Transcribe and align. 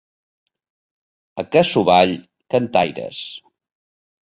A 1.43 1.45
Cassovall, 1.57 2.15
cantaires. 2.57 3.23